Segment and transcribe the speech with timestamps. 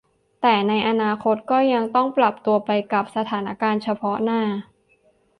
[0.41, 4.41] แต่ในอนาคตก็ยังต้องปรับตัวไปกับสถานการณ์เฉพาะหน้า